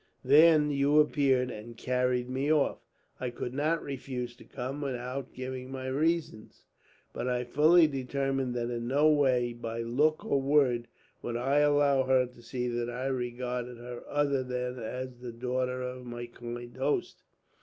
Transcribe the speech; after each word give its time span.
"Then 0.25 0.71
you 0.71 0.97
appeared, 0.99 1.51
and 1.51 1.77
carried 1.77 2.27
me 2.27 2.51
off. 2.51 2.79
I 3.19 3.29
could 3.29 3.53
not 3.53 3.83
refuse 3.83 4.35
to 4.37 4.43
come, 4.43 4.81
without 4.81 5.31
giving 5.31 5.71
my 5.71 5.85
reason; 5.89 6.49
but 7.13 7.27
I 7.27 7.43
fully 7.43 7.85
determined 7.85 8.55
that 8.55 8.71
in 8.71 8.87
no 8.87 9.07
way, 9.11 9.53
by 9.53 9.81
look 9.83 10.25
or 10.25 10.41
word, 10.41 10.87
would 11.21 11.37
I 11.37 11.59
allow 11.59 12.01
her 12.05 12.25
to 12.25 12.41
see 12.41 12.67
that 12.69 12.89
I 12.89 13.05
regarded 13.05 13.77
her 13.77 14.01
other 14.07 14.41
than 14.41 14.79
as 14.79 15.17
the 15.19 15.31
daughter 15.31 15.83
of 15.83 16.03
my 16.03 16.25
kind 16.25 16.75
host. 16.77 17.21